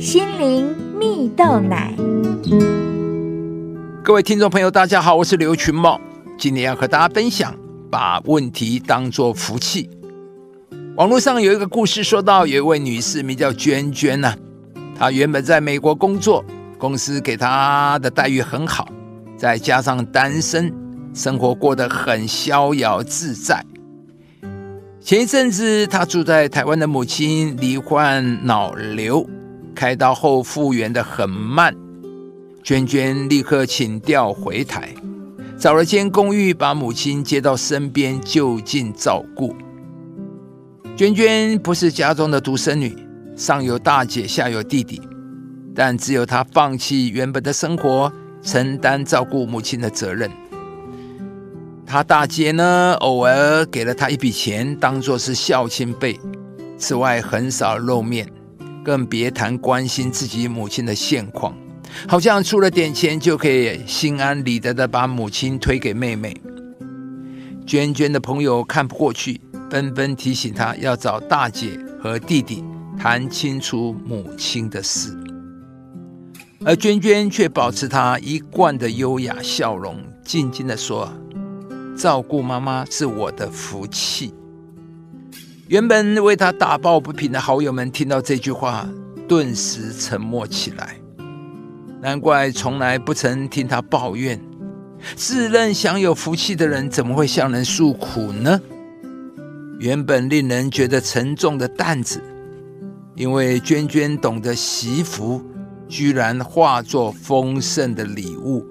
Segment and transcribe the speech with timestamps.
[0.00, 1.92] 心灵蜜豆奶。
[4.02, 6.00] 各位听众朋友，大家好，我是刘群茂，
[6.38, 7.54] 今天要和大家分享
[7.90, 9.90] 把问题当作福气。
[10.96, 14.34] 网络上有一个故事，说到有一位女士名叫娟娟呢，
[14.98, 16.42] 她原本在美国工作，
[16.78, 18.88] 公司给她的待遇很好，
[19.36, 20.72] 再加上单身，
[21.12, 23.62] 生活过得很逍遥自在。
[24.98, 29.28] 前一阵子，她住在台湾的母亲罹患脑瘤，
[29.80, 31.74] 开刀后复原的很慢。
[32.62, 34.94] 娟娟立刻请调回台，
[35.58, 39.56] 找了间公寓，把母亲接到身边，就近照顾。
[40.94, 42.94] 娟娟不是家中的独生女，
[43.34, 45.00] 上有大姐，下有弟弟，
[45.74, 50.30] 但只有她放弃原本的生活，承担照顾母亲的责任。
[51.86, 56.20] 她大姐呢，偶尔给了她一笔钱，当做是孝亲费，
[56.76, 58.30] 此外很少露面，
[58.84, 61.54] 更别谈关心自己母亲的现况。
[62.06, 66.34] 好像出了点钱就可以心安理得的把母亲推给妹妹。
[67.66, 72.64] 娟娟的朋友看不过去，纷纷提醒她要找大姐和弟弟
[72.96, 75.16] 谈清楚母亲的事。
[76.64, 81.12] 而娟娟却保持她一贯的优雅笑容，静静的说
[81.98, 84.32] ：“照顾妈妈是我的福气。”
[85.70, 88.88] 原本为他打抱不平的好友们听到这句话，
[89.28, 90.96] 顿时沉默起来。
[92.02, 94.40] 难怪从来不曾听他抱怨，
[95.14, 98.60] 自认享有福气的人怎么会向人诉苦呢？
[99.78, 102.20] 原本令人觉得沉重的担子，
[103.14, 105.40] 因为娟娟懂得惜福，
[105.86, 108.66] 居然化作丰盛的礼物。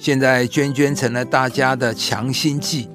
[0.00, 2.88] 现在娟娟成了大家的强心剂，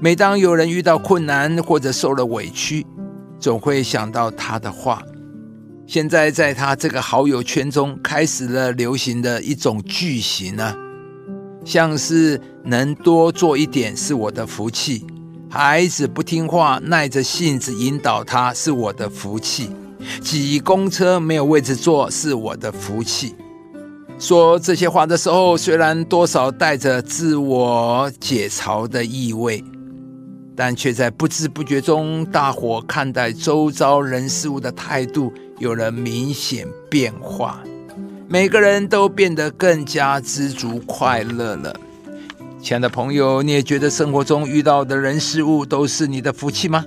[0.00, 2.84] 每当有人遇到困难或者受了委屈，
[3.38, 5.02] 总会想到他的话。
[5.86, 10.74] 现在在他这个好友圈中，开始了流行的一种句型呢，
[11.64, 15.06] 像是能多做一点是我的福气，
[15.50, 19.70] 孩子不听话，耐着性子引导他是我的福气，
[20.22, 23.34] 挤公车没有位置坐是我的福气。
[24.18, 29.62] 说这些话的时候，虽然多少带着自我解嘲的意味，
[30.56, 35.32] 但却在不知不觉中，大伙看待周遭人事物的态度。
[35.60, 37.62] 有了明显变化，
[38.28, 41.72] 每个人都变得更加知足快乐了。
[42.60, 46.84] 亲爱的朋友，你也觉得生活中遇到的人事物都是你的福气吗？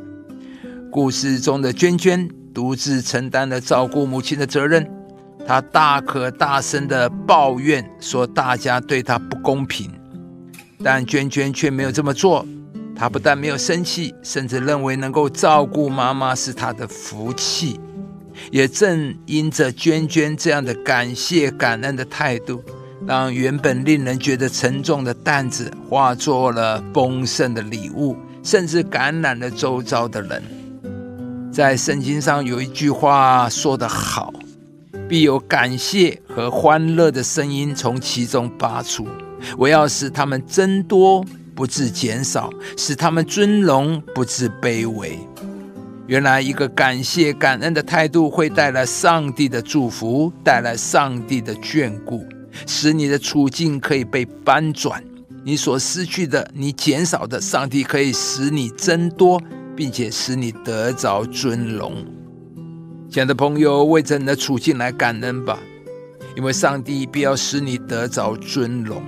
[0.91, 4.85] 故事中的娟娟独自承担了照顾母亲的责任，
[5.47, 9.89] 她大可大声的抱怨说大家对她不公平，
[10.83, 12.45] 但娟娟却没有这么做。
[12.97, 17.79] 他不但没有生气，甚至认为能够照顾妈妈是他的福气。
[18.51, 22.63] 也正因着娟娟这样的感谢感恩的态度，
[23.05, 30.43] 让原本令人觉得沉重的担子化作了丰盛的礼物，甚至感染了周遭的人。
[31.51, 34.31] 在圣经上有一句话说得好
[35.09, 39.07] ：“必有感谢和欢乐的声音从其中发出。
[39.57, 41.25] 我要使他们增多，
[41.57, 45.19] 不致减少；使他们尊荣，不致卑微。”
[46.05, 52.23] 原来，一个感谢、感恩的态度会带来上帝的祝福，带来上帝的眷顾，
[52.65, 55.03] 使你的处境可以被翻转。
[55.43, 59.41] 你所失去的，你减少的，上帝可以使你增多，
[59.75, 62.05] 并且使你得着尊荣。
[63.09, 65.59] 亲爱的朋友，为着你的处境来感恩吧，
[66.37, 69.01] 因为上帝必要使你得着尊荣。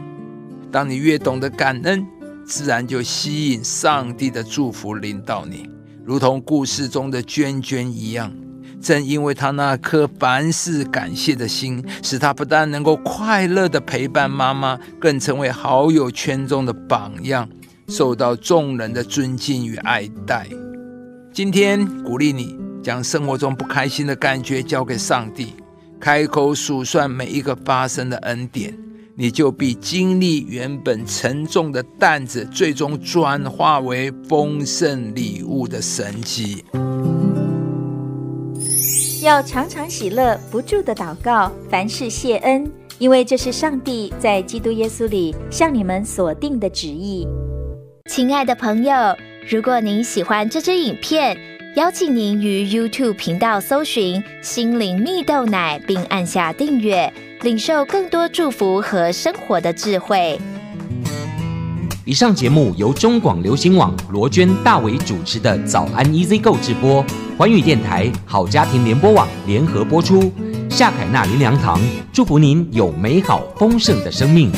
[0.71, 2.05] 当你越懂得感恩，
[2.49, 5.69] 自然就吸引上帝的祝福临到你。
[6.03, 8.33] 如同故事中的娟娟一样，
[8.81, 17.47] 正因为她那颗凡事感谢的心，使她不但能够快乐的陪伴妈妈，更成为好友圈中的榜样，
[17.87, 20.47] 受到众人的尊敬与爱戴。
[21.31, 25.53] 今天鼓励你，将生活中不开心的感觉交给上帝，
[25.99, 28.75] 开口数算每一个发生的恩典。
[29.21, 36.63] 你就必经历原本沉重的担子，最终转化为丰盛礼物的神迹。
[39.21, 47.27] 要常常喜乐，不住的祷告，凡事谢恩，因为这是上帝在基督耶稣里向你们所定的旨意。
[48.09, 48.95] 亲爱的朋友，
[49.49, 51.37] 如果您喜欢这支影片，
[51.75, 57.11] 邀请您于 YouTube 频道搜寻“心灵蜜豆奶”，并按下订阅。
[57.41, 60.37] 领受更多祝福和生活的智慧。
[62.03, 67.05] 以上节目由中广流行网罗娟、大伟主持的早安 Easy Go 直播，
[67.37, 70.31] 环宇电台好家庭联播网联合播出。
[70.69, 71.79] 夏凯纳林良堂
[72.11, 74.51] 祝福您有美好丰盛的生命。